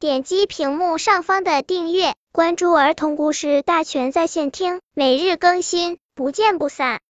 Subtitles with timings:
[0.00, 7.00] 点击屏幕上方的订阅，关注儿童故事大全在线听，每日更新，不见不散。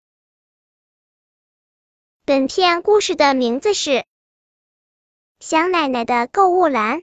[2.25, 3.91] 本片故事的名字是
[5.39, 7.01] 《想奶奶的购物篮》。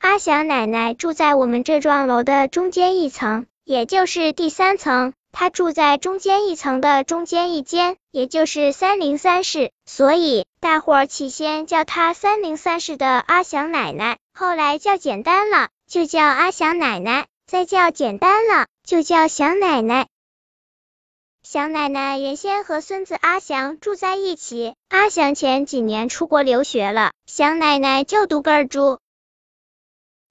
[0.00, 5.12] 阿祥奶奶住在我们这幢楼的中间一层，也就是第三层。
[5.30, 20.08] 她住在中间一层的中间一间，也就是三零三室，所以大伙儿起先叫她三零三室的阿祥奶奶，后来叫简单了就叫阿祥奶奶，再叫简单了就叫祥奶奶。
[21.42, 28.98] 祥奶奶原先和孙子阿祥住在一起，阿祥前几年出国留学了，祥奶奶就独个儿住。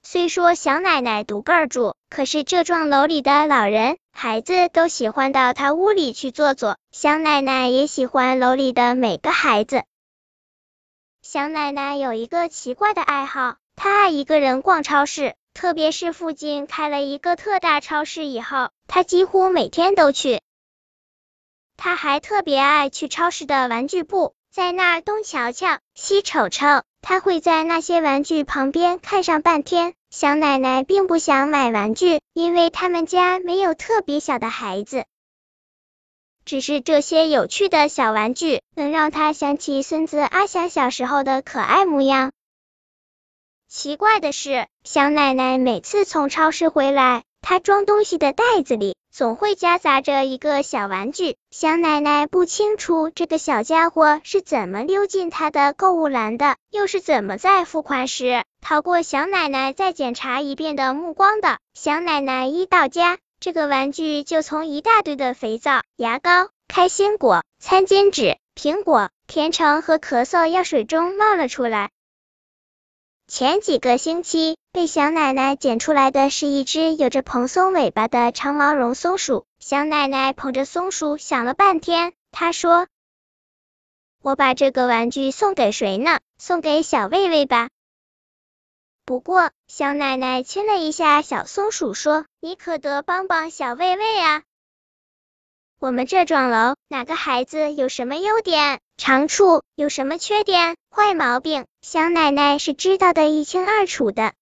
[0.01, 3.99] 虽说祥奶奶独个儿住，可是这幢楼里的老人。
[4.11, 9.83] 孩子都喜欢到他屋里去坐坐，祥奶奶也喜欢楼里的每个孩子。
[11.21, 20.41] 祥奶奶有一个奇怪的爱好，他爱一个人逛超市，特别是附近开了一个特大超市以后，他几乎每天都去。
[21.77, 29.93] 他还特别爱去超市的玩具部，在那儿东瞧瞧，西瞅瞅，他会在那些玩具旁边看上半天。
[30.09, 35.05] 小奶奶并不想买玩具，因为他们家没有特别小的孩子。
[36.43, 42.33] 只是这些有趣的小玩具，能让他想起孙子阿祥小时候的可爱模样。
[43.71, 51.35] 奇怪的是，小奶奶每次从超市回来，她装东西的袋子里总会夹杂着一个小玩具。
[51.51, 58.43] 小奶奶不清楚这个小家伙是怎么溜进她的购物篮的，又是怎么在付款时。
[58.59, 71.91] 逃过小奶奶再检查一遍的目光的，小奶奶一到家，这个玩具就从一大堆的肥皂、牙膏、开心果、餐巾纸、苹果、甜橙和咳嗽药水中冒了出来。
[73.29, 82.87] 前几个星期被小奶奶捡出来的是一只有着蓬松尾巴的长毛绒松鼠，小奶奶捧着松鼠想了半天，她说
[84.23, 86.21] ：“我把这个玩具送给谁呢？
[86.39, 87.69] 送给小卫卫吧。”
[89.05, 94.41] 不过，小奶奶亲了一下小松鼠，说：“你可得帮帮小卫卫啊！
[95.81, 104.33] 我们这幢楼哪个孩子有什么优点、长处，有什么缺点、坏毛病，小奶奶是知道的一清二楚的。”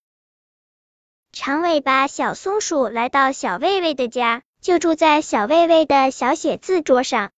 [1.31, 7.29] 长尾巴小松鼠来到小卫卫的家，就住在小卫卫的小写字桌上。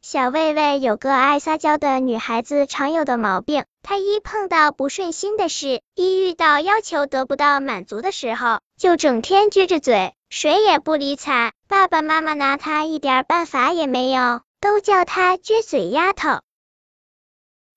[0.00, 11.52] 小卫卫有个爱撒娇的女孩子常有的毛病，她一碰到不顺心的事，一遇到要求得不到满足的时候，就整天撅着嘴，谁也不理睬。
[11.68, 16.40] 爸爸妈妈拿他一点办法也没有，都叫她撅嘴丫头。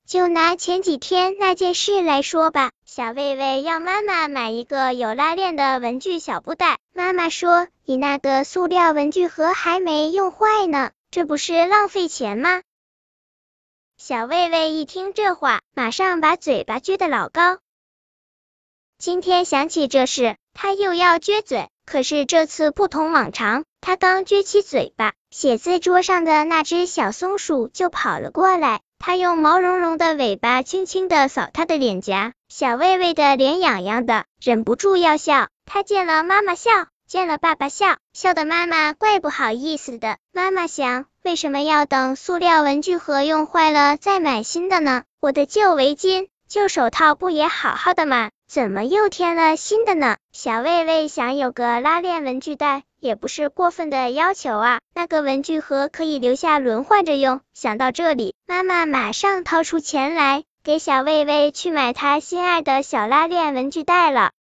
[0.07, 12.61] 就拿前几天那件事来说吧，小卫卫要妈妈买一个有拉链的文具小布袋，妈妈说：“你那个塑料文具盒还没用坏呢。”这不是浪费钱吗？
[13.97, 17.59] 小卫卫一听这话，马上把嘴巴撅得老高。
[18.97, 35.47] 今天想起这事，他又要撅嘴，可是这次不同往常，他刚撅起嘴巴，写字桌上的那只小松鼠就跑了过来，它用毛茸茸的尾巴轻轻的扫他的脸颊，小卫卫的脸痒痒的，忍不住要笑。
[35.65, 36.71] 他见了妈妈笑。
[37.07, 40.17] 见了爸爸笑，笑的妈妈怪不好意思的。
[40.33, 45.03] 妈妈想，为什么要等塑料文具盒用坏了再买新的呢？
[45.21, 48.29] 我的旧围巾、旧手套不也好好的吗？
[48.47, 50.17] 怎么又添了新的呢？
[50.31, 54.79] 小卫卫想有个拉链文具袋，也不是过分的要求啊。
[54.93, 57.41] 那个文具盒可以留下轮换着用。
[57.53, 64.31] 想到这里，妈妈马上掏出钱来，给小卫卫去买他心爱的小拉链文具袋了。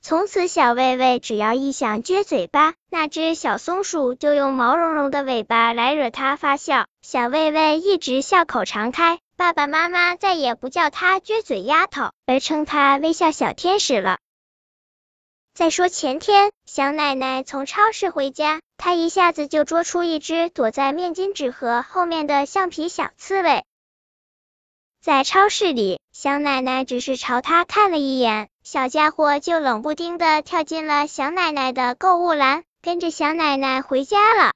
[0.00, 6.86] 从此，小卫卫只要一想撅嘴巴，那只小松鼠就用毛茸茸的尾巴来惹他发笑。
[7.02, 14.18] 小卫卫一直笑口常开，爸爸妈妈再也不叫她撅嘴丫头，而称她微笑小天使了。
[15.54, 23.62] 再说前天，小奶奶从超市回家，她一下子就捉出一只躲在面巾纸盒后面的橡皮小刺猬。
[25.00, 34.50] 在超市里，小奶奶只是朝他看了一眼，小家伙就冷不丁的跳进了小奶奶的购物篮，跟着小奶奶回家了。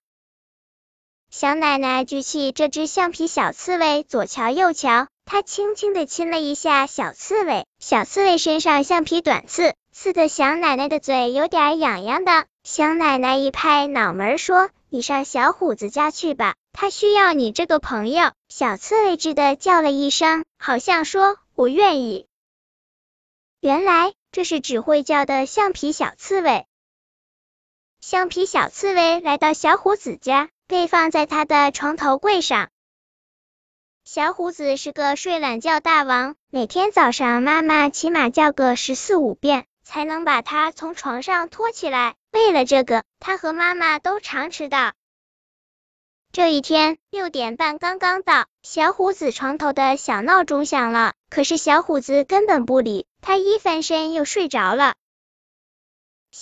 [1.34, 7.64] 小奶奶举起这只橡皮小刺猬，左瞧右瞧，她轻轻的亲了一下小刺猬。
[7.79, 12.44] 小刺猬身上橡皮短刺，刺的小奶奶的嘴有点痒痒的。
[12.64, 22.26] 小奶奶一拍脑门说：“你上小虎子家去吧。”他需要你这个朋友，小刺猬吱的叫了一声，好像说我愿意。
[23.58, 26.67] 原来这是只会叫的橡皮小刺猬。
[28.02, 32.71] 橡皮小刺猬来到小虎子家，被放在他的床头柜上。
[34.07, 42.15] 小虎子是个睡懒觉大王，每天早上妈妈起码叫个十四五遍，才能把他从床上拖起来。
[42.33, 44.95] 为了这个，他和妈妈都常迟到。
[46.33, 54.95] 这一天六点半刚刚到，小虎子床头的小闹钟响了，可是小虎子根本不理，他一翻身又睡着了。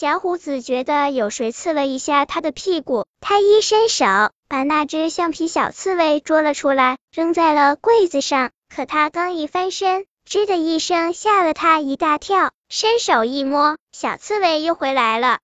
[0.01, 4.07] 小虎子觉得有谁刺了一下他的屁股，他一伸手。
[4.49, 8.51] 把那只橡皮小刺猬捉了出来，扔在了柜子上。
[8.75, 12.51] 可他刚一翻身，吱的一声，吓了他一大跳。
[12.71, 15.41] 伸手一摸，小刺猬又回来了。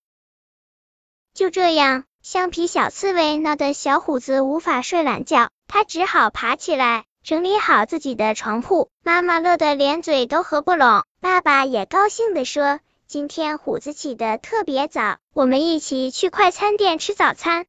[1.35, 8.88] 就这样，橡皮小刺猬闹得小虎子无法睡懒觉，他只好爬起来，整理好自己的床铺。
[9.05, 17.67] 妈妈乐得连嘴都合不拢，爸爸也高兴地说：“今天虎子起得特别早，我们一起去快餐店吃早餐。”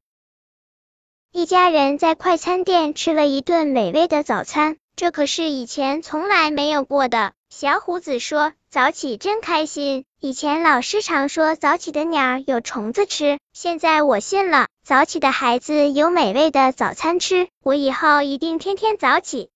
[1.32, 7.34] 一家人在快餐店吃了一顿美味的早餐，这可是以前从来没有过的。
[7.50, 14.68] 小虎子说：“早起真开心，以前老师常说早起的鸟有虫子吃，现在我信了。
[14.84, 19.52] 早起的孩子有美味的早餐吃，我以后一定天天早起。”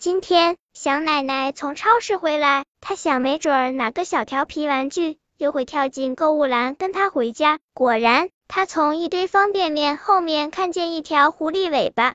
[0.00, 7.58] 今天小奶奶从超市回来，他想没准儿哪个小调皮玩具又会跳进购物篮跟他回家。
[7.74, 8.30] 果然。
[8.50, 12.14] 他从一堆方便面后面看见一条狐狸尾巴，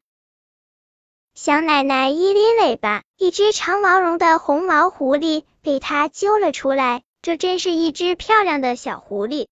[1.36, 7.04] 小奶奶一拎尾巴，一只长毛绒的红毛狐狸被他揪了出来。
[7.21, 9.45] 这真是一只漂亮的小狐狸。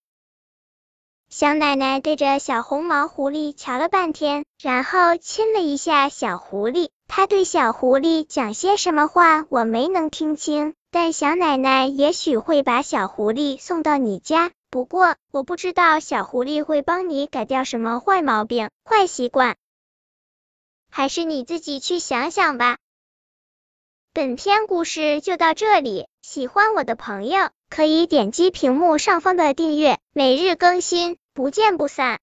[1.30, 6.90] 小奶奶对着小红毛狐狸瞧了半天，然后亲了一下小狐狸。
[7.08, 14.51] 她对小狐狸讲些什么话，我没能听清，但小奶奶也许会把小狐狸送到你家。
[14.69, 19.55] 不过，我不知道小狐狸会帮你改掉什么坏毛病、坏习惯，
[20.89, 22.77] 还是你自己去想想吧。
[24.13, 32.19] 本篇故事就到这里，喜欢我的朋友可以点击屏幕上方的订阅，每日更新，不见不散。